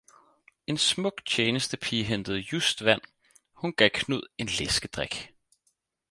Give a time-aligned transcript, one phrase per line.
[0.71, 3.01] -En smuk tjenestepige hentede just vand,
[3.53, 5.33] hun gav Knud en læskedrik.